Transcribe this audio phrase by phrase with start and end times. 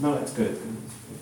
[0.00, 0.52] No, it's good.
[0.52, 1.18] It's good.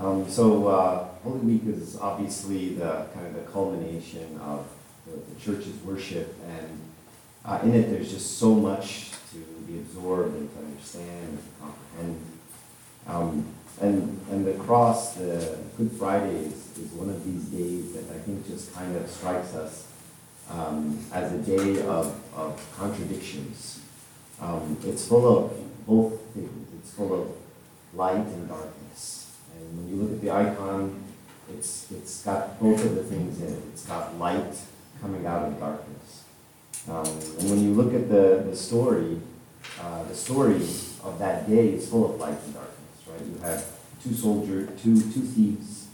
[0.00, 4.66] Um, so uh, Holy Week is obviously the kind of the culmination of
[5.04, 6.80] the, the church's worship, and
[7.44, 11.50] uh, in it there's just so much to be absorbed and to understand and to
[11.60, 12.26] comprehend.
[13.06, 13.46] Um,
[13.82, 18.18] and and the cross, the Good Friday, is, is one of these days that I
[18.20, 19.86] think just kind of strikes us
[20.50, 23.80] um, as a day of, of contradictions.
[24.42, 26.68] Um, it's full of both things.
[26.80, 27.28] It's full of
[27.94, 29.36] light and darkness.
[29.56, 31.00] And when you look at the icon,
[31.48, 33.62] it's, it's got both of the things in it.
[33.72, 34.56] It's got light
[35.00, 36.24] coming out of darkness.
[36.88, 37.06] Um,
[37.38, 39.20] and when you look at the, the story,
[39.80, 43.20] uh, the story of that day is full of light and darkness, right?
[43.20, 43.64] You have
[44.02, 45.86] two soldiers, two, two thieves,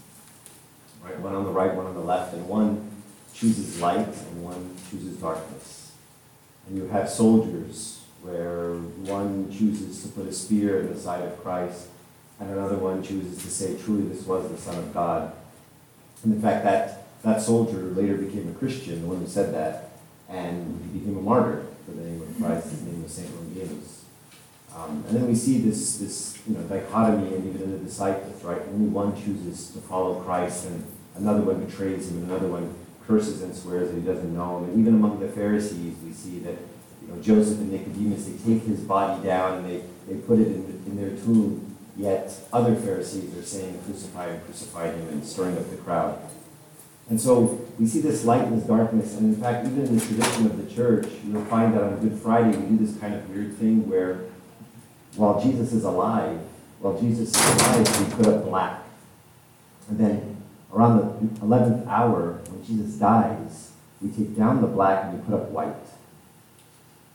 [1.03, 1.19] right?
[1.19, 2.89] One on the right, one on the left, and one
[3.31, 5.91] chooses light and one chooses darkness.
[6.67, 11.41] And you have soldiers where one chooses to put a spear in the side of
[11.41, 11.87] Christ,
[12.39, 15.33] and another one chooses to say, truly, this was the Son of God.
[16.23, 19.91] And in fact, that, that soldier later became a Christian, the one who said that,
[20.29, 22.69] and he became a martyr for the name of Christ.
[22.69, 23.35] His name was St.
[23.35, 24.05] Longinus.
[24.75, 28.43] Um, and then we see this, this you know, dichotomy, and even in the disciples,
[28.43, 28.61] right?
[28.73, 32.73] Only one chooses to follow Christ, and another one betrays him, and another one
[33.07, 34.65] curses and swears that he doesn't know him.
[34.65, 36.55] And even among the Pharisees, we see that
[37.09, 40.83] know, Joseph and Nicodemus, they take his body down and they, they put it in,
[40.85, 45.69] in their tomb, yet other Pharisees are saying, crucify him, crucify him, and stirring up
[45.69, 46.19] the crowd.
[47.09, 50.05] And so we see this light and this darkness, and in fact, even in the
[50.05, 53.27] tradition of the church, you'll find that on Good Friday we do this kind of
[53.29, 54.25] weird thing where
[55.15, 56.39] while Jesus is alive,
[56.79, 58.83] while Jesus is alive, we put up black.
[59.89, 60.37] And then
[60.71, 65.33] around the 11th hour, when Jesus dies, we take down the black and we put
[65.33, 65.75] up white.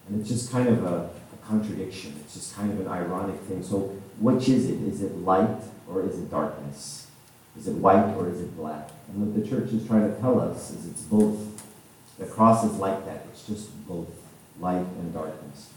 [0.08, 2.14] And it's just kind of a, a contradiction.
[2.20, 3.62] It's just kind of an ironic thing.
[3.62, 4.80] So, which is it?
[4.82, 7.06] Is it light or is it darkness?
[7.58, 8.90] Is it white or is it black?
[9.08, 11.38] And what the church is trying to tell us is it's both.
[12.18, 13.26] The cross is like that.
[13.30, 14.08] It's just both
[14.60, 15.70] light and darkness.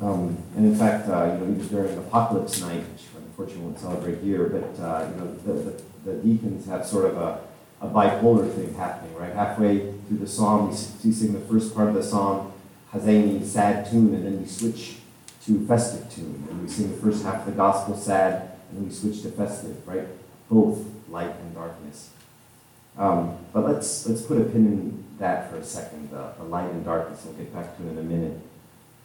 [0.00, 4.18] Um, and in fact, uh, you know, even during Apocalypse Night, which unfortunately won't celebrate
[4.18, 7.40] here, but uh, you know, the, the, the, deacons have sort of a,
[7.80, 9.32] a bipolar thing happening, right?
[9.32, 12.52] Halfway through the psalm, we sing the first part of the psalm,
[12.94, 14.96] Hazani, sad tune, and then we switch
[15.44, 18.88] to festive tune, and we sing the first half of the gospel sad, and then
[18.88, 20.06] we switch to festive, right?
[20.48, 22.10] Both light and darkness.
[22.96, 26.70] Um, but let's let's put a pin in that for a second, the, the light
[26.70, 27.22] and darkness.
[27.24, 28.38] We'll get back to it in a minute.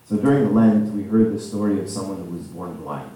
[0.08, 3.12] So during the Lent, we heard the story of someone who was born blind.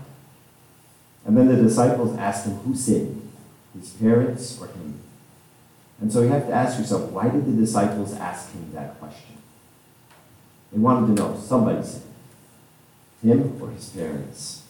[1.25, 3.31] And then the disciples asked him, Who sinned?
[3.79, 4.99] His parents or him?
[6.01, 9.37] And so you have to ask yourself, why did the disciples ask him that question?
[10.73, 11.87] They wanted to know, somebody.
[13.23, 14.63] Him or his parents?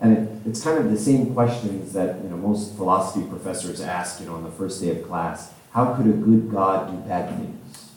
[0.00, 4.20] And it, it's kind of the same questions that you know most philosophy professors ask,
[4.20, 5.52] you know, on the first day of class.
[5.72, 7.90] How could a good God do bad things?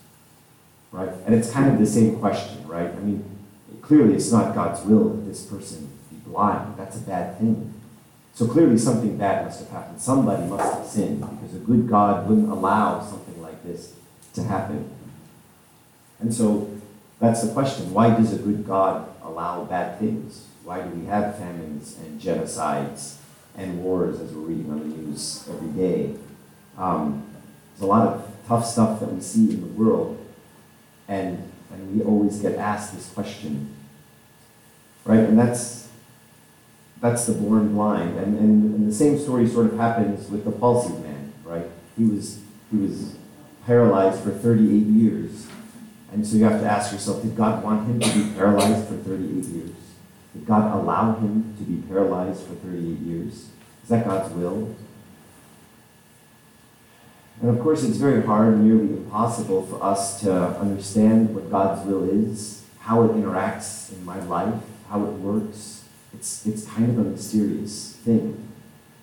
[0.92, 1.10] Right?
[1.26, 2.90] And it's kind of the same question, right?
[2.90, 3.24] I mean,
[3.82, 6.76] clearly it's not God's will that this person be blind.
[6.78, 7.74] That's a bad thing.
[8.36, 10.02] So clearly something bad must have happened.
[10.02, 13.94] Somebody must have sinned because a good God wouldn't allow something like this
[14.34, 14.90] to happen.
[16.20, 16.70] And so
[17.24, 17.94] that's the question.
[17.94, 20.48] Why does a good God allow bad things?
[20.64, 23.16] Why do we have famines and genocides
[23.56, 26.16] and wars as we're reading on the news every day?
[26.78, 27.26] Um,
[27.72, 30.24] there's a lot of tough stuff that we see in the world,
[31.08, 33.74] and, and we always get asked this question.
[35.06, 35.20] Right?
[35.20, 35.84] And that's
[37.04, 38.18] that's the born blind.
[38.18, 41.66] And, and, and the same story sort of happens with the palsied man, right?
[41.98, 42.40] He was
[42.72, 43.16] he was
[43.66, 45.48] paralyzed for 38 years.
[46.14, 48.98] And so you have to ask yourself, did God want him to be paralyzed for
[48.98, 49.72] 38 years?
[50.34, 53.50] Did God allow him to be paralyzed for 38 years?
[53.82, 54.76] Is that God's will?
[57.42, 62.08] And of course, it's very hard, nearly impossible for us to understand what God's will
[62.08, 65.84] is, how it interacts in my life, how it works.
[66.14, 68.50] It's, it's kind of a mysterious thing.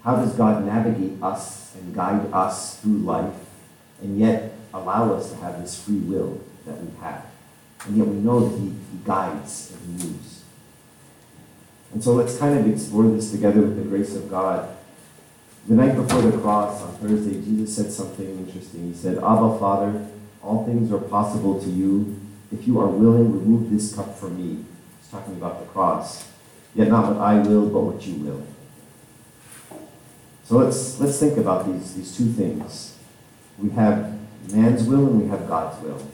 [0.05, 3.35] How does God navigate us and guide us through life
[4.01, 7.27] and yet allow us to have this free will that we have?
[7.87, 10.45] And yet we know that He, he guides and He moves.
[11.93, 14.77] And so let's kind of explore this together with the grace of God.
[15.69, 18.93] The night before the cross on Thursday, Jesus said something interesting.
[18.93, 20.07] He said, Abba, Father,
[20.43, 22.19] all things are possible to you.
[22.53, 24.65] If you are willing, remove this cup from me.
[25.01, 26.29] He's talking about the cross.
[26.75, 28.47] Yet not what I will, but what you will.
[30.45, 32.97] So let's, let's think about these, these two things.
[33.59, 34.19] We have
[34.53, 36.05] man's will and we have God's will.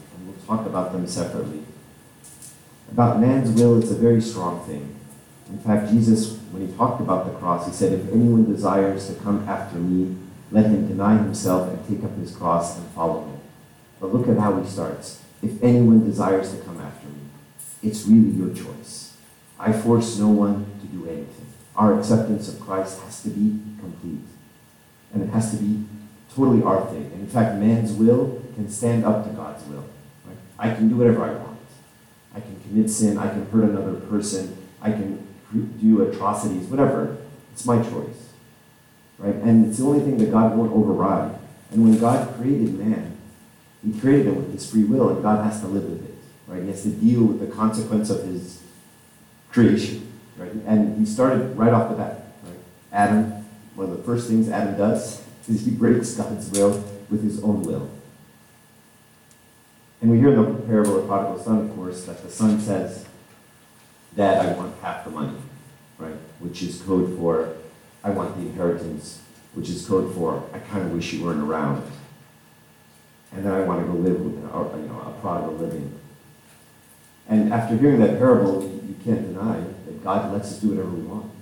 [0.46, 1.62] Talk about them separately.
[2.90, 4.94] About man's will, it's a very strong thing.
[5.48, 9.14] In fact, Jesus, when he talked about the cross, he said, If anyone desires to
[9.14, 10.16] come after me,
[10.52, 13.38] let him deny himself and take up his cross and follow me.
[14.00, 15.22] But look at how he starts.
[15.43, 17.20] If anyone desires to come after me,
[17.82, 19.16] it's really your choice.
[19.58, 21.46] I force no one to do anything.
[21.75, 24.25] Our acceptance of Christ has to be complete.
[25.12, 25.84] And it has to be
[26.34, 27.10] totally our thing.
[27.12, 29.84] And in fact, man's will can stand up to God's will.
[30.58, 31.58] I can do whatever I want.
[32.35, 33.19] I can commit sin.
[33.19, 34.56] I can hurt another person.
[34.81, 35.26] I can
[35.81, 37.17] do atrocities, whatever.
[37.53, 38.32] It's my choice.
[39.19, 39.35] Right?
[39.35, 41.38] And it's the only thing that God won't override.
[41.70, 43.17] And when God created man,
[43.85, 46.14] he created him with his free will, and God has to live with it.
[46.47, 46.62] Right?
[46.62, 48.62] He has to deal with the consequence of his
[49.50, 50.12] creation.
[50.37, 50.52] Right?
[50.67, 52.26] And he started right off the bat.
[52.44, 52.59] Right?
[52.93, 57.43] Adam, one of the first things Adam does is he breaks God's will with his
[57.43, 57.88] own will.
[60.06, 62.61] And we hear in the parable of the prodigal son, of course, that the son
[62.61, 63.05] says,
[64.14, 65.37] Dad, I want half the money,
[65.99, 66.14] right?
[66.38, 67.56] Which is code for,
[68.05, 69.20] I want the inheritance,
[69.55, 71.82] which is code for, I kind of wish you weren't around.
[73.32, 75.99] And then I want to go live with a, you know, a prodigal living.
[77.29, 81.02] And after hearing that parable, you can't deny that God lets us do whatever we
[81.02, 81.32] want.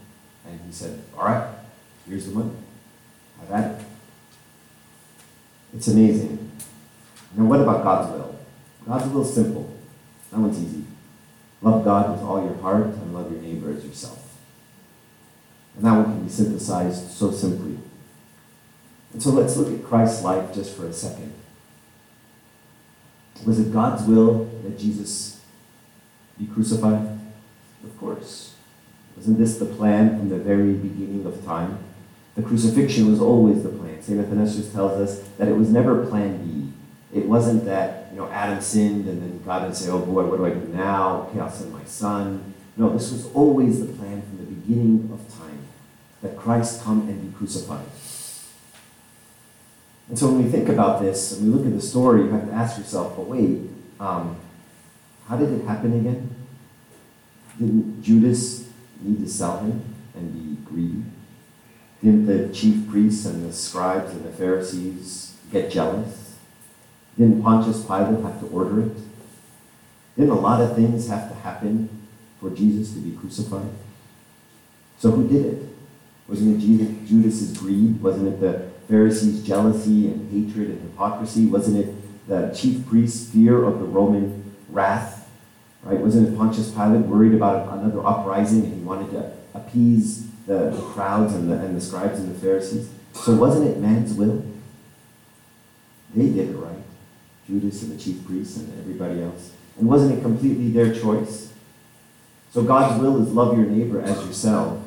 [0.49, 1.55] And he said, All right,
[2.09, 2.53] here's the money.
[3.41, 3.87] Have at it.
[5.75, 6.51] It's amazing.
[7.37, 8.34] Now, what about God's will?
[8.87, 9.73] God's will is simple.
[10.31, 10.85] That one's easy.
[11.63, 14.21] Love God with all your heart and love your neighbor as yourself.
[15.77, 17.79] And that one can be synthesized so simply.
[19.13, 21.33] And so let's look at Christ's life just for a second.
[23.47, 25.41] Was it God's will that Jesus
[26.39, 27.19] be crucified?
[27.83, 28.55] Of course.
[29.17, 31.79] Wasn't this the plan from the very beginning of time?
[32.35, 34.03] The crucifixion was always the plan.
[34.03, 34.21] St.
[34.21, 36.73] Athanasius tells us that it was never plan B.
[37.15, 40.39] It wasn't that, you know, Adam sinned and then God would say, oh boy, what
[40.39, 41.29] do I do now?
[41.29, 42.53] Okay, I'll send my son.
[42.77, 45.61] No, this was always the plan from the beginning of time,
[46.23, 47.87] that Christ come and be crucified.
[50.09, 52.47] And so when we think about this, and we look at the story, you have
[52.49, 53.61] to ask yourself, but wait,
[54.01, 54.37] um,
[55.29, 56.35] how did it happen again?
[57.59, 58.69] Didn't Judas
[59.01, 59.83] need to sell him
[60.17, 61.05] and be greedy?
[62.03, 66.24] Didn't the chief priests and the scribes and the Pharisees get jealous?
[67.19, 68.97] Didn't Pontius Pilate have to order it?
[70.17, 71.89] Didn't a lot of things have to happen
[72.41, 73.71] for Jesus to be crucified?
[74.99, 75.69] So who did it?
[76.29, 78.01] Wasn't it Judas's greed?
[78.03, 81.47] Wasn't it the Pharisees' jealousy and hatred and hypocrisy?
[81.47, 85.31] Wasn't it the chief priests' fear of the Roman wrath?
[85.83, 85.99] Right?
[85.99, 90.83] Wasn't it Pontius Pilate worried about another uprising and he wanted to appease the, the
[90.93, 92.91] crowds and the, and the scribes and the Pharisees.
[93.13, 94.45] So wasn't it man's will?
[96.15, 96.77] They did it right.
[97.47, 99.53] Judas and the chief priests and everybody else.
[99.79, 101.53] And wasn't it completely their choice?
[102.53, 104.81] So God's will is love your neighbor as yourself.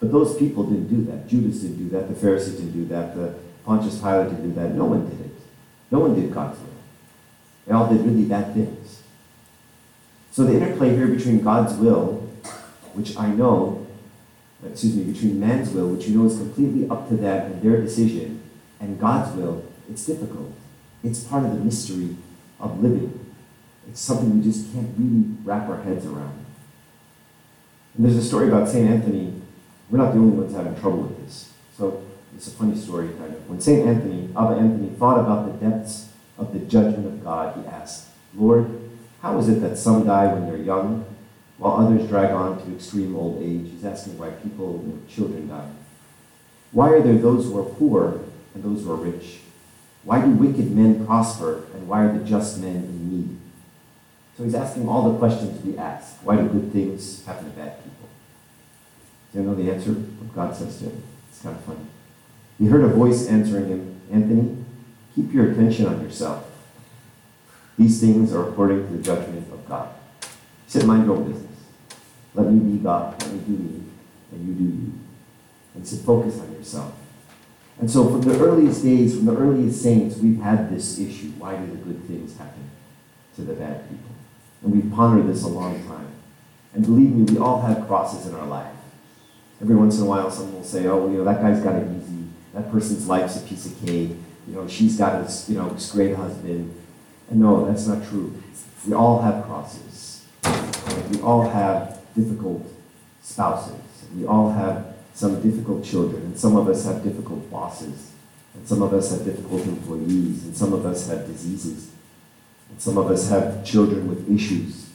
[0.00, 1.28] But those people didn't do that.
[1.28, 2.08] Judas didn't do that.
[2.08, 3.14] The Pharisees didn't do that.
[3.14, 4.74] The Pontius Pilate didn't do that.
[4.74, 5.32] No one did it.
[5.90, 6.68] No one did God's will.
[7.66, 9.02] They all did really bad things.
[10.32, 12.28] So the interplay here between God's will,
[12.94, 13.82] which I know
[14.70, 17.80] excuse me, between man's will, which you know is completely up to them and their
[17.80, 18.42] decision,
[18.80, 20.52] and God's will, it's difficult.
[21.02, 22.16] It's part of the mystery
[22.60, 23.34] of living.
[23.88, 26.44] It's something we just can't really wrap our heads around.
[27.96, 28.88] And there's a story about St.
[28.88, 29.34] Anthony.
[29.90, 31.52] We're not the only ones having trouble with this.
[31.76, 32.04] So
[32.34, 33.48] it's a funny story, kind of.
[33.48, 33.86] When St.
[33.86, 38.70] Anthony, Abba Anthony, thought about the depths of the judgment of God, he asked, Lord,
[39.20, 41.04] how is it that some die when they're young
[41.62, 43.70] while others drag on to extreme old age.
[43.70, 45.70] He's asking why people, children die.
[46.72, 48.20] Why are there those who are poor
[48.54, 49.41] and those who are rich?
[50.04, 53.38] Why do wicked men prosper and why are the just men in need?
[54.36, 56.16] So he's asking all the questions we ask.
[56.24, 58.08] Why do good things happen to bad people?
[59.32, 59.92] Do you know the answer?
[59.92, 61.02] What God says to him.
[61.30, 61.86] It's kind of funny.
[62.58, 64.64] He heard a voice answering him, Anthony,
[65.14, 66.46] keep your attention on yourself.
[67.78, 69.88] These things are according to the judgment of God.
[70.20, 70.28] He
[70.66, 71.58] said, mind your own business.
[72.34, 73.20] Let me be God.
[73.22, 73.82] Let me do me,
[74.32, 74.92] and you do you.
[75.74, 76.94] And so focus on yourself.
[77.78, 81.30] And so from the earliest days, from the earliest saints, we've had this issue.
[81.38, 82.70] Why do the good things happen
[83.36, 84.10] to the bad people?
[84.62, 86.08] And we've pondered this a long time.
[86.74, 88.72] And believe me, we all have crosses in our life.
[89.60, 91.86] Every once in a while, someone will say, oh, you know, that guy's got it
[91.96, 92.24] easy.
[92.54, 94.10] That person's life's a piece of cake.
[94.46, 96.74] You know, she's got this, you know, this great husband.
[97.30, 98.42] And no, that's not true.
[98.86, 100.26] We all have crosses.
[101.10, 102.66] We all have difficult
[103.22, 103.74] spouses.
[104.16, 108.12] We all have some difficult children, and some of us have difficult bosses,
[108.54, 111.90] and some of us have difficult employees, and some of us have diseases,
[112.70, 114.90] and some of us have children with issues.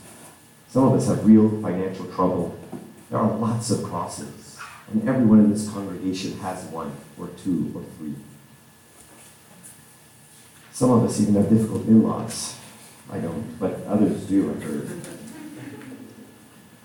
[0.70, 2.58] Some of us have real financial trouble.
[3.10, 4.58] There are lots of crosses,
[4.92, 8.16] and everyone in this congregation has one, or two, or three.
[10.72, 12.56] Some of us even have difficult in laws.
[13.10, 14.90] I don't, but others do, I've heard.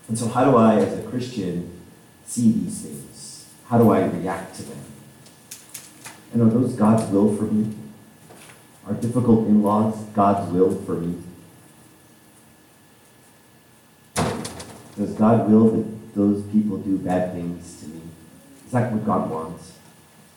[0.07, 1.79] And so, how do I, as a Christian,
[2.25, 3.12] see these things?
[3.73, 4.77] How do I react to them?
[6.31, 7.73] And are those God's will for me?
[8.85, 11.17] Are difficult in laws God's will for me?
[14.95, 18.01] Does God will that those people do bad things to me?
[18.63, 19.75] Is that what God wants?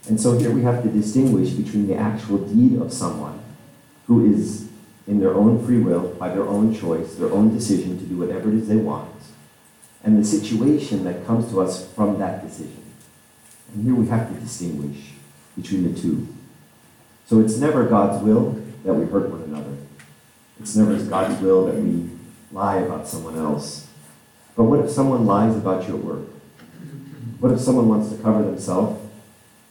[0.09, 3.39] And so here we have to distinguish between the actual deed of someone
[4.07, 4.71] who is
[5.07, 8.49] in their own free will, by their own choice, their own decision to do whatever
[8.49, 9.15] it is they want,
[10.03, 12.85] and the situation that comes to us from that decision.
[13.77, 15.13] And here we have to distinguish
[15.55, 16.27] between the two.
[17.27, 18.53] So it's never God's will
[18.85, 19.77] that we hurt one another.
[20.59, 22.09] It's never God's will that we
[22.53, 23.87] lie about someone else.
[24.57, 26.27] But what if someone lies about your work?
[27.39, 28.99] What if someone wants to cover themselves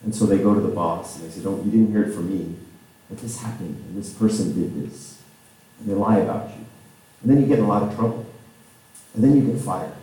[0.04, 2.14] and so they go to the boss and they say, Don't you didn't hear it
[2.14, 2.56] from me,
[3.10, 5.20] but this happened and this person did this.
[5.80, 6.64] And they lie about you.
[7.24, 8.24] And then you get in a lot of trouble.
[9.16, 9.94] And then you get fired.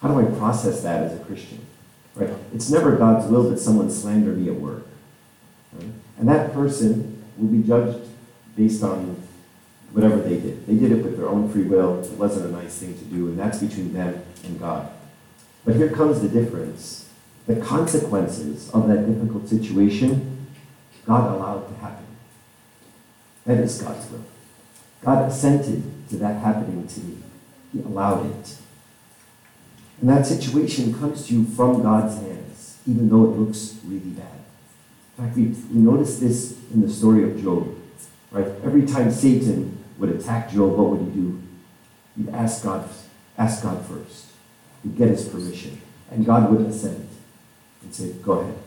[0.00, 1.66] How do I process that as a Christian?
[2.14, 2.30] Right?
[2.54, 4.86] It's never God's will that someone slander me at work.
[5.72, 5.88] Right?
[6.18, 8.08] And that person will be judged
[8.56, 9.20] based on
[9.92, 10.66] whatever they did.
[10.66, 12.02] They did it with their own free will.
[12.02, 14.90] It wasn't a nice thing to do, and that's between them and God.
[15.64, 17.08] But here comes the difference.
[17.46, 20.46] The consequences of that difficult situation,
[21.06, 22.06] God allowed to happen.
[23.44, 24.24] That is God's will.
[25.02, 27.18] God assented to that happening to me.
[27.72, 28.56] He allowed it.
[30.04, 34.38] And that situation comes to you from God's hands, even though it looks really bad.
[35.16, 37.74] In fact, we, we notice this in the story of Job.
[38.30, 38.44] Right?
[38.62, 41.42] Every time Satan would attack Job, what would he do?
[42.18, 42.86] He'd ask God,
[43.38, 44.26] ask God first.
[44.82, 45.80] He'd get his permission.
[46.10, 47.08] And God would assent
[47.80, 48.58] and say, Go ahead.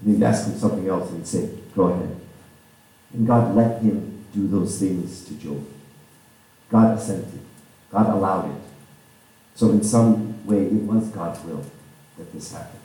[0.00, 2.16] And he'd ask him something else and say, Go ahead.
[3.12, 5.62] And God let him do those things to Job.
[6.70, 7.40] God assented.
[7.92, 8.62] God allowed it.
[9.54, 11.64] So, in some way, it was God's will
[12.18, 12.80] that this happened.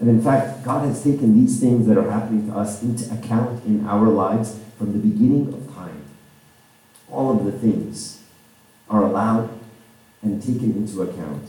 [0.00, 3.64] And in fact, God has taken these things that are happening to us into account
[3.64, 6.02] in our lives from the beginning of time.
[7.10, 8.20] All of the things
[8.88, 9.50] are allowed
[10.22, 11.48] and taken into account.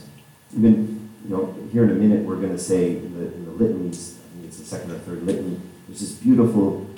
[0.56, 3.50] Even, you know, here in a minute, we're going to say in the, in the
[3.52, 6.88] litanies, I think it's the second or third litany, there's this beautiful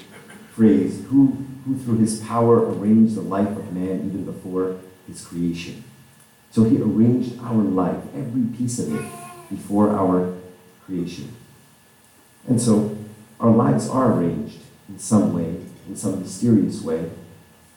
[0.52, 5.85] phrase, who, who through his power arranged the life of man even before his creation.
[6.56, 9.04] So he arranged our life, every piece of it,
[9.50, 10.34] before our
[10.86, 11.36] creation.
[12.48, 12.96] And so
[13.38, 17.10] our lives are arranged in some way, in some mysterious way.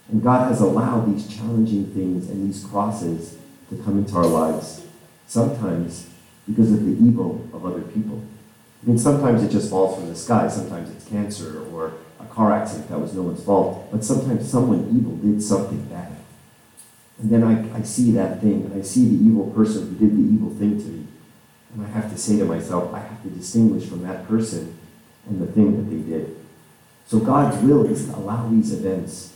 [0.07, 3.38] And God has allowed these challenging things and these crosses
[3.69, 4.86] to come into our lives,
[5.27, 6.09] sometimes
[6.48, 8.24] because of the evil of other people.
[8.81, 12.53] I mean, sometimes it just falls from the sky, sometimes it's cancer or a car
[12.53, 16.19] accident that was no one's fault, but sometimes someone evil did something bad.
[17.20, 20.18] And then I, I see that thing, and I see the evil person who did
[20.18, 21.06] the evil thing to me.
[21.74, 24.78] And I have to say to myself, I have to distinguish from that person
[25.28, 26.36] and the thing that they did.
[27.06, 29.34] So God's will is to allow these events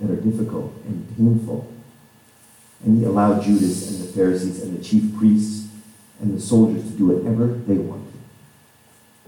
[0.00, 1.72] that are difficult and painful.
[2.84, 5.68] And he allowed Judas and the Pharisees and the chief priests
[6.20, 8.12] and the soldiers to do whatever they wanted,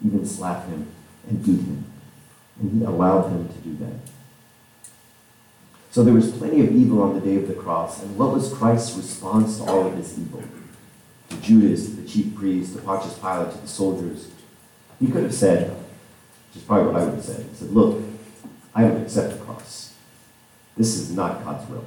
[0.04, 0.86] even slap him
[1.28, 1.84] and beat him.
[2.60, 4.15] And he allowed them to do that.
[5.96, 8.02] So there was plenty of evil on the day of the cross.
[8.02, 10.42] And what was Christ's response to all of this evil?
[11.30, 14.30] To Judas, to the chief priest, to Pontius Pilate, to the soldiers.
[15.00, 18.02] He could have said, which is probably what I would have said, he said, Look,
[18.74, 19.94] I don't accept the cross.
[20.76, 21.86] This is not God's will.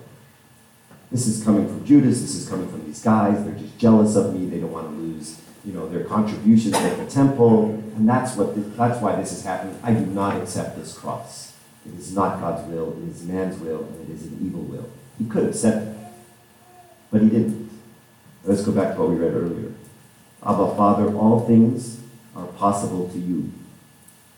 [1.11, 3.45] This is coming from Judas, this is coming from these guys.
[3.45, 6.97] They're just jealous of me, they don't want to lose you know, their contributions at
[6.97, 9.79] the temple, and that's what this, that's why this is happening.
[9.83, 11.53] I do not accept this cross.
[11.93, 14.89] It is not God's will, it is man's will, and it is an evil will.
[15.17, 16.11] He could have said that,
[17.11, 17.69] but he didn't.
[18.43, 19.73] Let's go back to what we read earlier.
[20.45, 22.01] Abba, Father, all things
[22.35, 23.51] are possible to you.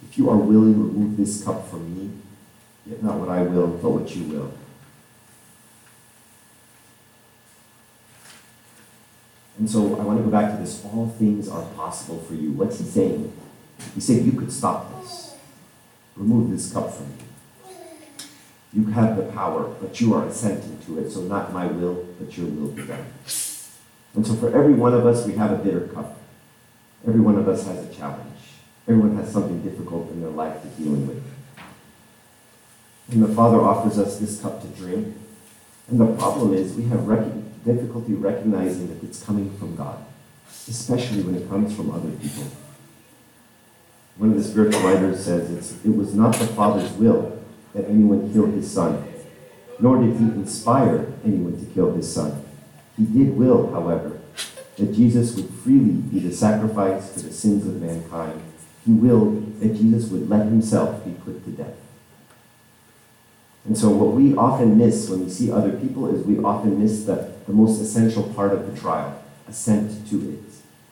[0.09, 2.09] If you are willing, remove this cup from me,
[2.85, 4.53] yet not what I will, but what you will.
[9.59, 10.83] And so I want to go back to this.
[10.85, 12.51] All things are possible for you.
[12.53, 13.31] What's he saying?
[13.93, 15.35] He said, You could stop this.
[16.15, 17.30] Remove this cup from you.
[18.73, 21.11] You have the power, but you are assenting to it.
[21.11, 23.05] So not my will, but your will be done.
[24.15, 26.17] And so for every one of us, we have a bitter cup.
[27.07, 28.27] Every one of us has a challenge.
[28.87, 31.23] Everyone has something difficult in their life to deal with.
[33.11, 35.15] And the Father offers us this cup to drink.
[35.89, 40.03] And the problem is we have rec- difficulty recognizing that it's coming from God,
[40.67, 42.45] especially when it comes from other people.
[44.17, 47.40] One of the spiritual writers says it was not the Father's will
[47.73, 49.03] that anyone kill his son,
[49.79, 52.45] nor did he inspire anyone to kill his son.
[52.97, 54.19] He did will, however,
[54.77, 58.41] that Jesus would freely be the sacrifice for the sins of mankind.
[58.85, 61.75] He willed that Jesus would let himself be put to death.
[63.65, 67.05] And so, what we often miss when we see other people is we often miss
[67.05, 70.39] the, the most essential part of the trial assent to it.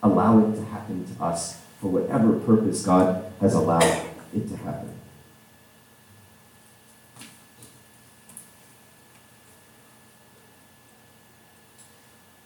[0.04, 4.06] Allow it to happen to us for whatever purpose God has allowed
[4.36, 4.99] it to happen.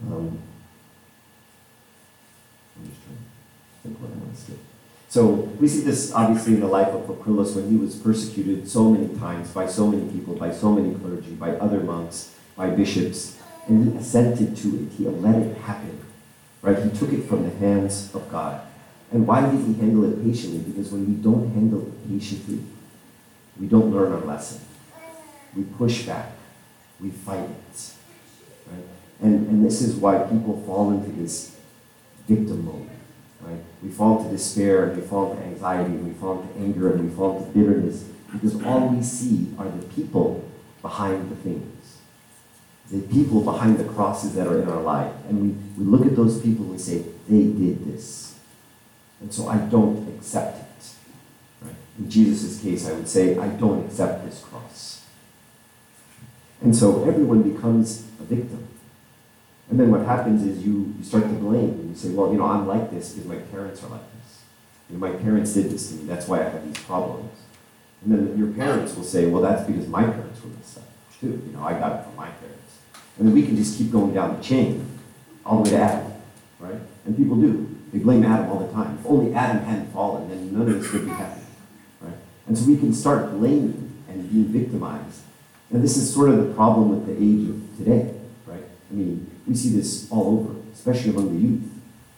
[0.08, 0.40] Um,
[2.76, 3.24] I'm just trying to
[3.84, 4.58] think what I want to skip.
[5.10, 8.90] So we see this obviously in the life of Proculus when he was persecuted so
[8.90, 13.38] many times by so many people, by so many clergy, by other monks, by bishops,
[13.68, 14.92] and he assented to it.
[14.98, 16.00] He let it happen.
[16.62, 16.82] Right?
[16.82, 18.62] He took it from the hands of God.
[19.12, 20.60] And why did he handle it patiently?
[20.60, 22.64] Because when we don't handle it patiently,
[23.60, 24.62] we don't learn our lesson.
[25.56, 26.32] We push back.
[27.00, 27.92] We fight it.
[28.72, 28.84] Right?
[29.22, 31.56] And, and this is why people fall into this
[32.28, 32.90] victim mode.
[33.42, 33.60] Right?
[33.82, 37.10] We fall into despair, and we fall into anxiety, and we fall into anger, and
[37.10, 40.50] we fall into bitterness, because all we see are the people
[40.82, 41.98] behind the things.
[42.92, 45.14] The people behind the crosses that are in our life.
[45.30, 48.36] And we, we look at those people and we say, they did this.
[49.22, 51.66] And so I don't accept it.
[51.66, 51.76] Right?
[51.98, 55.06] In Jesus' case, I would say, I don't accept this cross.
[56.62, 58.68] And so everyone becomes a victim.
[59.70, 61.70] And then what happens is you, you start to blame.
[61.70, 64.42] And you say, well, you know, I'm like this because my parents are like this.
[64.90, 66.04] You know, my parents did this to me.
[66.06, 67.32] That's why I have these problems.
[68.04, 70.84] And then your parents will say, well, that's because my parents were messed up
[71.20, 71.42] too.
[71.46, 72.78] You know, I got it from my parents.
[73.18, 74.86] And then we can just keep going down the chain
[75.46, 76.14] all the way to Adam,
[76.60, 76.82] right?
[77.06, 77.70] And people do.
[77.92, 78.98] They blame Adam all the time.
[79.00, 81.46] If only Adam hadn't fallen, then none of this would be happening,
[82.02, 82.16] right?
[82.48, 85.22] And so we can start blaming and being victimized.
[85.72, 88.14] And this is sort of the problem with the age of today,
[88.46, 88.64] right?
[88.92, 91.64] I mean, we see this all over, especially among the youth.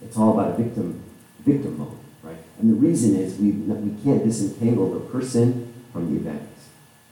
[0.01, 1.01] It's all about a victim,
[1.39, 2.37] victim mode, right?
[2.59, 6.47] And the reason is we, we can't disentangle the person from the event.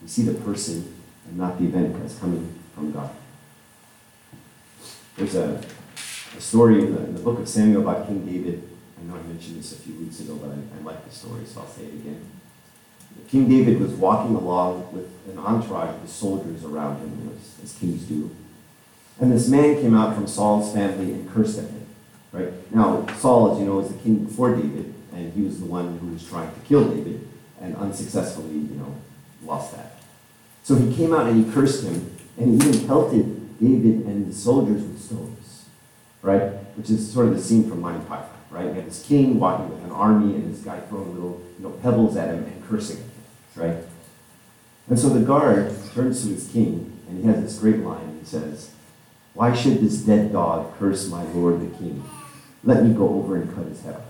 [0.02, 0.94] We see the person
[1.28, 3.10] and not the event as coming from God.
[5.18, 5.64] There's a,
[6.38, 8.68] a story in the, in the, book of Samuel about King David.
[9.00, 11.46] I know I mentioned this a few weeks ago, but I, I like the story,
[11.46, 12.20] so I'll say it again.
[13.30, 18.04] King David was walking along with an entourage of soldiers around him, as, as kings
[18.04, 18.30] do.
[19.20, 21.86] And this man came out from Saul's family and cursed at him.
[22.32, 22.52] Right?
[22.74, 26.00] Now, Saul, as you know, is the king before David, and he was the one
[26.00, 27.28] who was trying to kill David,
[27.62, 28.96] and unsuccessfully, you know,
[29.46, 29.98] lost that.
[30.64, 34.34] So he came out and he cursed him, and he even pelted David and the
[34.34, 35.66] soldiers with stones.
[36.22, 36.54] Right?
[36.76, 38.66] Which is sort of the scene from Monty Python, right?
[38.66, 41.70] You have this king walking with an army, and this guy throwing little, you know,
[41.70, 43.12] pebbles at him and cursing him,
[43.56, 43.78] right?
[44.90, 48.18] And so the guard turns to his king, and he has this great line.
[48.20, 48.73] He says,
[49.34, 52.04] why should this dead dog curse my lord the king?
[52.64, 54.02] Let me go over and cut his head off.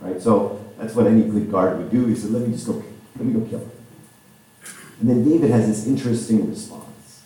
[0.00, 0.20] Right?
[0.20, 2.06] So that's what any good guard would do.
[2.06, 2.82] He said, let me just go,
[3.16, 3.70] let me go kill him.
[5.00, 7.22] And then David has this interesting response.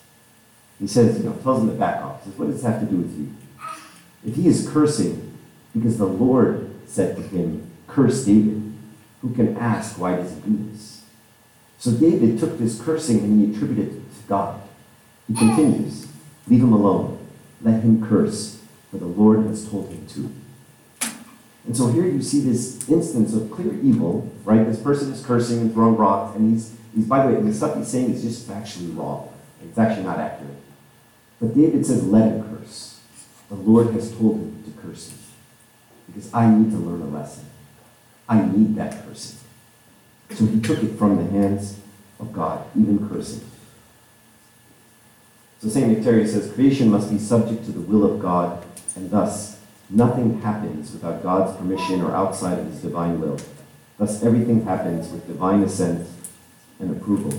[0.79, 2.25] He says, you know, tells him to back off.
[2.25, 3.35] He says, what does this have to do with you?
[4.27, 5.39] If he is cursing
[5.75, 8.73] because the Lord said to him, curse David,
[9.23, 11.05] who can ask why does he do this?
[11.79, 14.61] So David took this cursing and he attributed it to God.
[15.29, 16.07] He continues.
[16.49, 17.19] Leave him alone.
[17.63, 20.31] Let him curse, for the Lord has told him to.
[21.67, 24.65] And so here you see this instance of clear evil, right?
[24.65, 27.77] This person is cursing and throwing rocks, and he's, he's by the way, the stuff
[27.77, 29.33] he's saying is just factually wrong.
[29.65, 30.55] It's actually not accurate.
[31.41, 33.01] But David says, let him curse.
[33.49, 35.19] The Lord has told him to curse him.
[36.07, 37.45] Because I need to learn a lesson.
[38.29, 39.39] I need that cursing.
[40.31, 41.79] So he took it from the hands
[42.21, 43.43] of God, even cursing.
[45.67, 45.99] So St.
[45.99, 49.59] Nectaria says creation must be subject to the will of God, and thus
[49.91, 53.37] nothing happens without God's permission or outside of his divine will.
[53.99, 56.07] Thus everything happens with divine assent
[56.79, 57.33] and approval.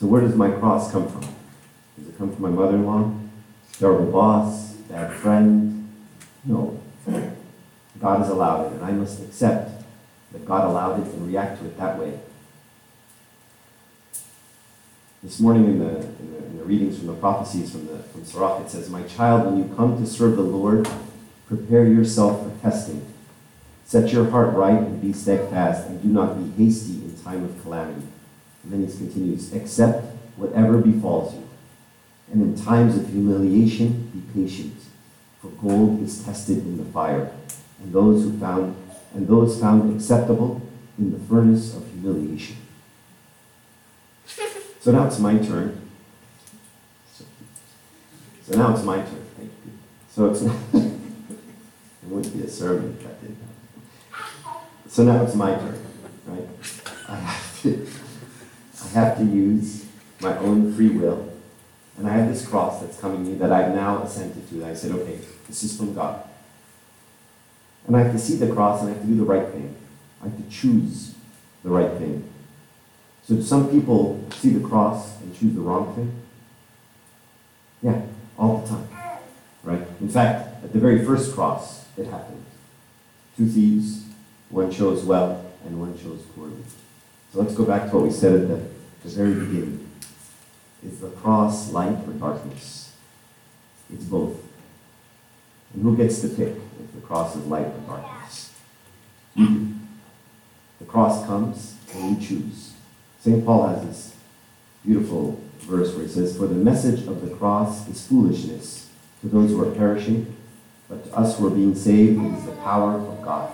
[0.00, 1.20] So where does my cross come from?
[1.96, 3.14] Does it come from my mother-in-law?
[3.78, 4.72] Terrible boss?
[4.90, 5.88] Bad friend?
[6.44, 6.80] No.
[8.00, 9.84] God has allowed it, and I must accept
[10.32, 12.18] that God allowed it and react to it that way.
[15.22, 18.24] This morning in the, in the, in the readings from the prophecies from, the, from
[18.24, 20.88] Sirach, it says, My child, when you come to serve the Lord,
[21.48, 23.04] prepare yourself for testing.
[23.84, 27.62] Set your heart right and be steadfast, and do not be hasty in time of
[27.62, 28.06] calamity.
[28.62, 30.04] And then he continues, accept
[30.36, 31.48] whatever befalls you.
[32.30, 34.76] And in times of humiliation, be patient,
[35.42, 37.32] for gold is tested in the fire,
[37.82, 38.76] and those who found
[39.14, 40.60] and those found acceptable
[40.98, 42.56] in the furnace of humiliation.
[44.80, 45.80] So now it's my turn.
[48.44, 49.26] So now it's my turn.
[49.36, 49.72] Thank you.
[50.10, 54.88] So it's not, it wouldn't be a sermon if that didn't happen.
[54.88, 55.84] So now it's my turn,
[56.26, 56.48] right?
[57.08, 57.86] I have to
[58.84, 59.86] I have to use
[60.20, 61.32] my own free will.
[61.98, 64.64] And I have this cross that's coming to me that I've now assented to.
[64.64, 66.22] I said, okay, this is from God.
[67.86, 69.74] And I have to see the cross and I have to do the right thing.
[70.22, 71.14] I have to choose
[71.64, 72.28] the right thing.
[73.28, 76.10] So some people see the cross and choose the wrong thing?
[77.82, 78.00] Yeah,
[78.38, 78.88] all the time.
[79.62, 79.86] Right?
[80.00, 82.42] In fact, at the very first cross, it happened.
[83.36, 84.06] Two thieves,
[84.48, 86.56] one chose well and one chose poorly.
[87.30, 88.62] So let's go back to what we said at the,
[89.02, 89.86] the very beginning.
[90.82, 92.96] Is the cross light or darkness?
[93.92, 94.40] It's both.
[95.74, 98.54] And who gets to pick if the cross is light or darkness?
[99.34, 99.68] You do.
[100.78, 102.67] The cross comes and you choose.
[103.20, 103.44] St.
[103.44, 104.16] Paul has this
[104.84, 108.88] beautiful verse where he says, For the message of the cross is foolishness
[109.20, 110.34] to those who are perishing,
[110.88, 113.52] but to us who are being saved, it is the power of God.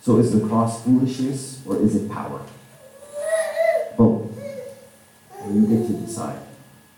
[0.00, 2.40] So is the cross foolishness or is it power?
[3.96, 4.30] Both.
[5.40, 6.40] And you get to decide.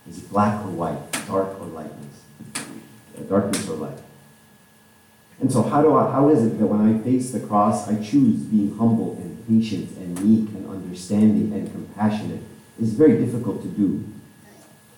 [0.08, 2.22] Is it black or white, dark or lightness?
[2.56, 3.98] Uh, darkness or light?
[5.40, 7.96] And so how do I how is it that when I face the cross, I
[7.96, 12.42] choose being humble and patient and meek and understanding and compassionate?
[12.80, 14.04] is very difficult to do.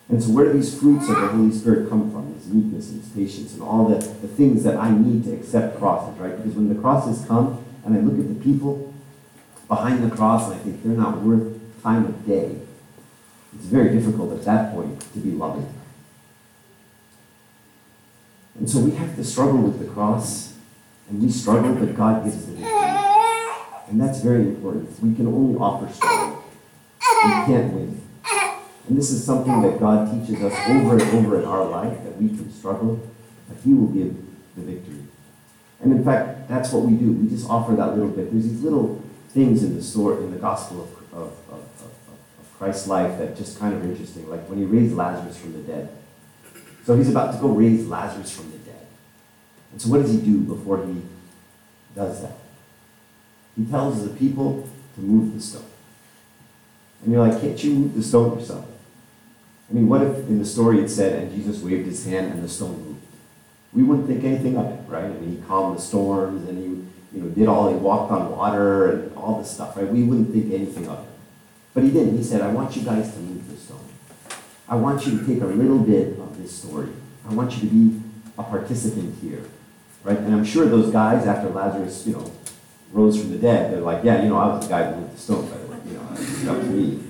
[0.09, 2.35] And so where do these fruits of the Holy Spirit come from?
[2.35, 5.78] This meekness and this patience and all the, the things that I need to accept
[5.78, 6.37] crosses, right?
[6.37, 8.92] Because when the crosses come and I look at the people
[9.68, 12.57] behind the cross and I think they're not worth time of day,
[13.55, 15.72] it's very difficult at that point to be loving.
[18.59, 20.55] And so we have to struggle with the cross,
[21.09, 23.02] and we struggle, but God gives the victory.
[23.92, 24.88] And that's very important.
[25.02, 26.42] We can only offer struggle.
[26.98, 28.00] We can't win.
[28.88, 32.16] And this is something that God teaches us over and over in our life, that
[32.16, 33.07] we can struggle,
[33.48, 34.16] but He will give
[34.57, 35.02] the victory.
[35.83, 37.12] And in fact, that's what we do.
[37.12, 38.33] We just offer that little bit.
[38.33, 42.88] There's these little things in the story, in the gospel of, of, of, of Christ's
[42.88, 44.26] life that just kind of interesting.
[44.31, 45.90] Like when He raised Lazarus from the dead.
[46.87, 48.87] So He's about to go raise Lazarus from the dead.
[49.70, 51.02] And so what does He do before He
[51.94, 52.38] does that?
[53.57, 55.65] He tells the people to move the stone.
[57.03, 58.67] And you're like, can't you move the stone yourself?
[59.71, 62.43] I mean, what if in the story it said, and Jesus waved his hand and
[62.43, 63.03] the stone moved?
[63.73, 65.05] We wouldn't think anything of it, right?
[65.05, 68.31] I mean, he calmed the storms and he, you know, did all, he walked on
[68.31, 69.88] water and all this stuff, right?
[69.88, 71.11] We wouldn't think anything of it.
[71.75, 72.19] But he didn't.
[72.19, 73.79] He said, I want you guys to move the stone.
[74.69, 76.91] I want you to take a little bit of this story.
[77.29, 78.01] I want you to be
[78.37, 79.45] a participant here,
[80.05, 80.19] right?
[80.19, 82.31] And I'm sure those guys, after Lazarus, you know,
[82.92, 85.14] rose from the dead, they're like, yeah, you know, I was the guy who moved
[85.14, 85.78] the stone, by the way.
[85.87, 87.02] You know, that was me.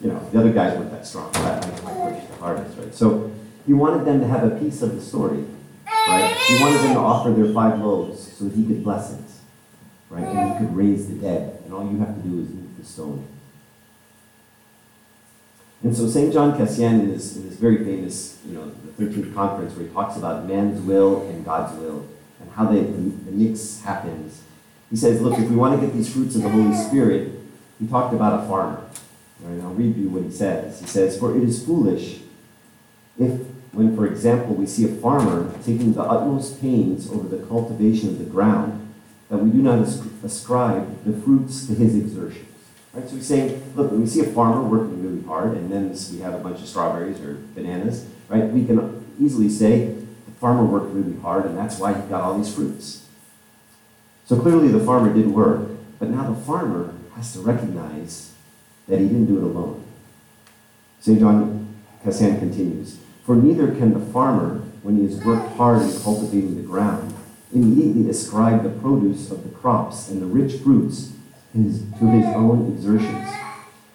[0.00, 1.30] You know, the other guys weren't that strong.
[1.34, 2.94] I, pushed the hardest, right?
[2.94, 3.32] So
[3.66, 5.44] he wanted them to have a piece of the story,
[5.86, 6.36] right?
[6.48, 9.24] He wanted them to offer their five loaves so that he could bless it,
[10.10, 10.24] right?
[10.24, 11.60] And he could raise the dead.
[11.64, 13.26] And all you have to do is move the stone.
[15.82, 16.32] And so St.
[16.32, 19.92] John Cassian, in this, in this very famous, you know, the 13th conference where he
[19.92, 22.06] talks about man's will and God's will
[22.40, 24.42] and how they, the, the mix happens,
[24.90, 27.32] he says, look, if we want to get these fruits of the Holy Spirit,
[27.78, 28.84] he talked about a farmer.
[29.40, 30.80] Right, I'll read you what he says.
[30.80, 32.18] He says, For it is foolish
[33.18, 33.40] if,
[33.72, 38.18] when, for example, we see a farmer taking the utmost pains over the cultivation of
[38.18, 38.94] the ground,
[39.28, 39.78] that we do not
[40.24, 42.46] ascribe the fruits to his exertions.
[42.94, 43.08] Right?
[43.08, 46.20] So he's saying, look, when we see a farmer working really hard, and then we
[46.20, 48.44] have a bunch of strawberries or bananas, right?
[48.44, 52.38] We can easily say the farmer worked really hard, and that's why he got all
[52.38, 53.07] these fruits.
[54.28, 58.34] So clearly the farmer did work, but now the farmer has to recognize
[58.86, 59.82] that he didn't do it alone.
[61.00, 61.18] St.
[61.18, 66.56] John Cassian continues, For neither can the farmer, when he has worked hard in cultivating
[66.56, 67.14] the ground,
[67.54, 71.12] immediately ascribe the produce of the crops and the rich fruits
[71.54, 73.30] his, to his own exertions,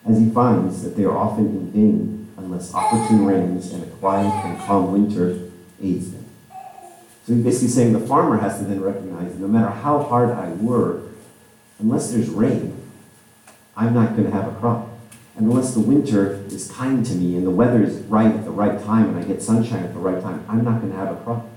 [0.04, 4.34] as he finds that they are often in vain unless opportune rains and a quiet
[4.46, 6.23] and calm winter aids them.
[7.26, 10.50] So he's basically saying the farmer has to then recognize no matter how hard I
[10.50, 11.04] work,
[11.80, 12.76] unless there's rain,
[13.78, 14.90] I'm not going to have a crop.
[15.36, 18.52] And unless the winter is kind to me and the weather is right at the
[18.52, 21.12] right time and I get sunshine at the right time, I'm not going to have
[21.12, 21.48] a crop.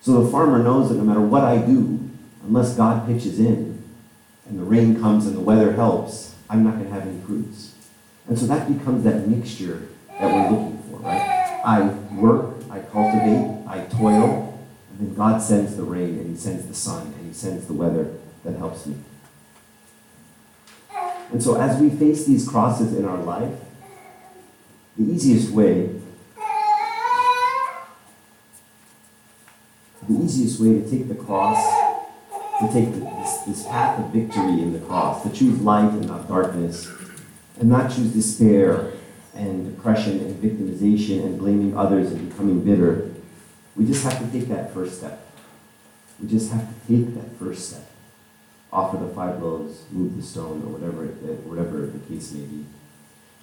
[0.00, 2.10] So the farmer knows that no matter what I do,
[2.42, 3.82] unless God pitches in
[4.48, 7.74] and the rain comes and the weather helps, I'm not going to have any fruits.
[8.26, 11.60] And so that becomes that mixture that we're looking for, right?
[11.64, 11.82] I
[12.14, 14.53] work, I cultivate, I toil,
[14.98, 18.12] and God sends the rain, and He sends the sun, and He sends the weather
[18.44, 18.96] that helps me.
[21.32, 23.52] And so, as we face these crosses in our life,
[24.96, 25.90] the easiest way,
[30.08, 31.58] the easiest way to take the cross,
[32.60, 36.28] to take this, this path of victory in the cross, to choose light and not
[36.28, 36.88] darkness,
[37.58, 38.92] and not choose despair
[39.34, 43.10] and depression and victimization and blaming others and becoming bitter.
[43.76, 45.20] We just have to take that first step.
[46.20, 47.90] We just have to take that first step.
[48.72, 52.64] Offer the five loaves, move the stone, or whatever, it, whatever the case may be.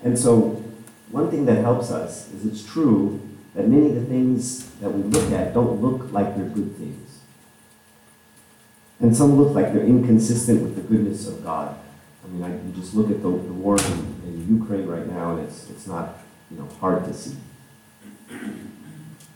[0.04, 0.64] And so,
[1.10, 3.22] one thing that helps us is it's true
[3.56, 7.20] that many of the things that we look at don't look like they're good things.
[9.00, 11.76] And some look like they're inconsistent with the goodness of God.
[12.24, 15.36] I mean, I, you just look at the, the war in, in Ukraine right now,
[15.36, 17.36] and it's, it's not you know, hard to see.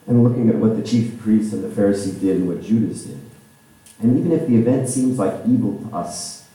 [0.07, 3.19] And looking at what the chief priests and the Pharisees did and what Judas did.
[4.01, 6.47] And even if the event seems like evil to us,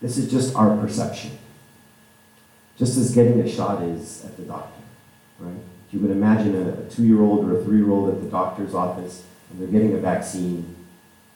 [0.00, 1.32] this is just our perception.
[2.76, 4.82] Just as getting a shot is at the doctor,
[5.38, 5.60] right?
[5.90, 8.74] You would imagine a, two year old or a three year old at the doctor's
[8.74, 10.76] office and they're getting a vaccine,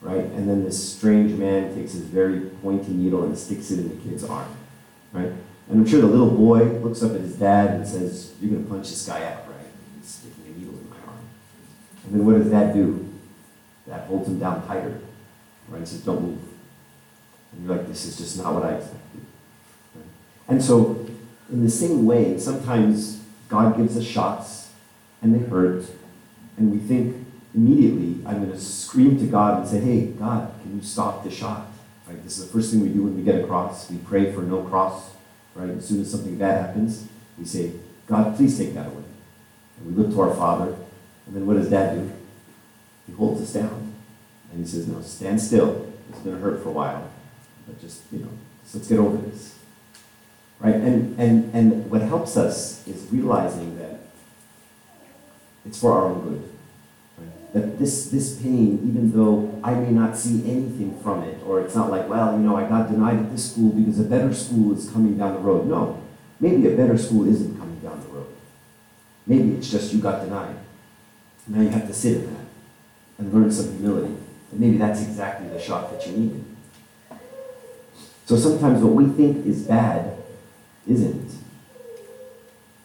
[0.01, 0.23] right?
[0.23, 4.09] And then this strange man takes his very pointy needle and sticks it in the
[4.09, 4.47] kid's arm,
[5.11, 5.31] right?
[5.69, 8.63] And I'm sure the little boy looks up at his dad and says, You're going
[8.63, 9.67] to punch this guy out, right?
[9.99, 11.25] He's sticking a needle in my arm.
[12.05, 13.13] And then what does that do?
[13.87, 14.99] That holds him down tighter,
[15.69, 15.87] right?
[15.87, 16.39] Says, Don't move.
[17.51, 19.21] And you're like, This is just not what I expected.
[19.95, 20.05] Right?
[20.47, 21.07] And so,
[21.51, 24.71] in the same way, sometimes God gives us shots
[25.21, 25.85] and they hurt,
[26.57, 30.75] and we think immediately, I'm going to scream to God and say, Hey, God, can
[30.75, 31.67] you stop the shot?
[32.07, 32.21] Right?
[32.23, 33.89] This is the first thing we do when we get a cross.
[33.89, 35.15] We pray for no cross
[35.55, 35.69] right?
[35.69, 37.07] As soon as something bad happens,
[37.39, 37.71] we say,
[38.07, 39.03] God, please take that away.
[39.77, 40.75] And we look to our Father,
[41.27, 42.11] and then what does Dad do?
[43.07, 43.93] He holds us down.
[44.51, 45.91] And he says, No, stand still.
[46.09, 47.09] It's going to hurt for a while.
[47.67, 48.29] But just, you know,
[48.65, 49.57] so let's get over this.
[50.59, 50.75] Right?
[50.75, 53.99] And, and, and what helps us is realizing that
[55.65, 56.49] it's for our own good.
[57.53, 61.73] That this, this pain, even though I may not see anything from it, or it's
[61.73, 64.77] not like, well, you know, I got denied at this school because a better school
[64.77, 65.65] is coming down the road.
[65.65, 66.01] No,
[66.39, 68.27] maybe a better school isn't coming down the road.
[69.25, 70.55] Maybe it's just you got denied.
[71.47, 72.45] Now you have to sit in that
[73.17, 74.15] and learn some humility.
[74.51, 76.45] And maybe that's exactly the shock that you needed.
[78.25, 80.17] So sometimes what we think is bad
[80.87, 81.31] isn't.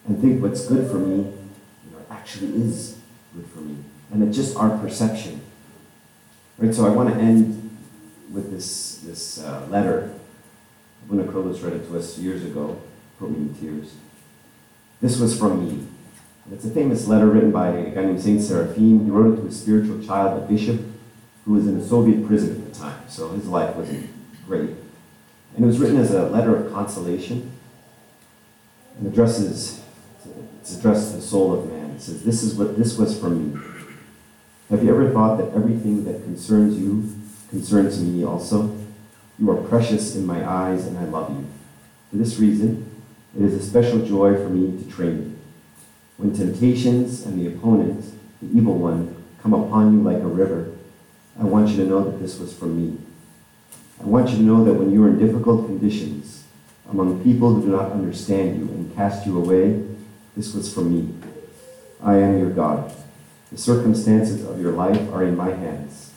[0.06, 2.98] And think what's good for me you know, actually is
[3.34, 3.76] good for me.
[4.12, 5.40] And it's just our perception.
[6.58, 7.78] Right, so I want to end
[8.30, 10.12] with this, this uh, letter.
[11.04, 12.80] Abuna Krolus read it to us years ago,
[13.18, 13.94] put me in tears.
[15.00, 15.86] This was from me.
[16.52, 19.04] It's a famous letter written by a guy named Saint Seraphim.
[19.04, 20.80] He wrote it to his spiritual child, a bishop,
[21.44, 24.10] who was in a Soviet prison at the time, so his life wasn't
[24.46, 24.70] great.
[25.54, 27.52] And it was written as a letter of consolation
[28.98, 29.82] and addresses,
[30.60, 31.90] it's addressed to the soul of man.
[31.92, 33.60] It says, This is what this was from me.
[34.68, 38.76] Have you ever thought that everything that concerns you concerns me also?
[39.38, 41.46] You are precious in my eyes, and I love you.
[42.10, 43.02] For this reason,
[43.36, 45.39] it is a special joy for me to train you.
[46.20, 48.04] When temptations and the opponent,
[48.42, 50.70] the evil one, come upon you like a river,
[51.40, 52.98] I want you to know that this was from me.
[53.98, 56.44] I want you to know that when you are in difficult conditions,
[56.90, 59.82] among people who do not understand you and cast you away,
[60.36, 61.14] this was from me.
[62.02, 62.92] I am your God.
[63.50, 66.12] The circumstances of your life are in my hands.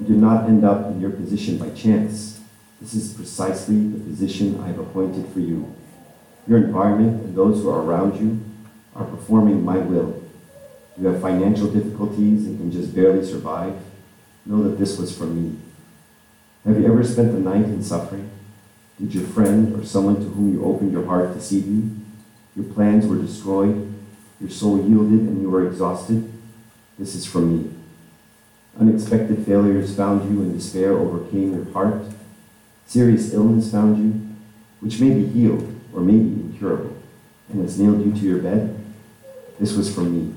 [0.00, 2.40] You did not end up in your position by chance.
[2.80, 5.76] This is precisely the position I have appointed for you.
[6.46, 8.40] Your environment and those who are around you
[8.94, 10.22] are performing my will.
[10.98, 13.74] You have financial difficulties and can just barely survive.
[14.44, 15.58] Know that this was from me.
[16.66, 18.30] Have you ever spent the night in suffering?
[19.00, 21.90] Did your friend or someone to whom you opened your heart deceive you?
[22.54, 23.92] Your plans were destroyed,
[24.40, 26.30] your soul yielded, and you were exhausted?
[26.98, 27.70] This is from me.
[28.78, 32.02] Unexpected failures found you, and despair overcame your heart.
[32.86, 34.36] Serious illness found you,
[34.80, 36.96] which may be healed or may be incurable,
[37.48, 38.81] and has nailed you to your bed.
[39.62, 40.34] This was for me.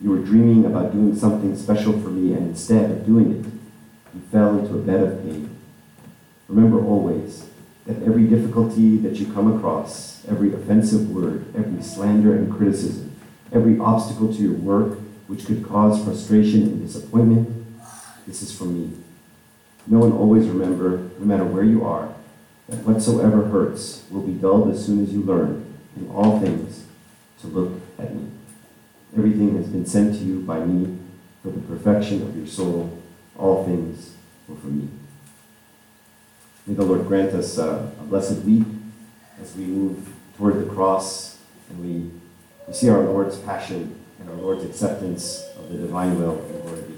[0.00, 3.44] You were dreaming about doing something special for me, and instead of doing it,
[4.14, 5.54] you fell into a bed of pain.
[6.48, 7.44] Remember always
[7.84, 13.14] that every difficulty that you come across, every offensive word, every slander and criticism,
[13.52, 17.46] every obstacle to your work, which could cause frustration and disappointment,
[18.26, 18.90] this is for me.
[19.86, 22.08] Know and always remember, no matter where you are,
[22.70, 26.86] that whatsoever hurts will be dulled as soon as you learn, in all things,
[27.40, 28.30] to look at me.
[29.16, 30.98] Everything has been sent to you by me
[31.42, 32.98] for the perfection of your soul.
[33.36, 34.14] All things
[34.46, 34.88] were for me.
[36.66, 38.66] May the Lord grant us uh, a blessed week
[39.40, 42.10] as we move toward the cross and we,
[42.66, 46.38] we see our Lord's passion and our Lord's acceptance of the divine will.
[46.38, 46.89] And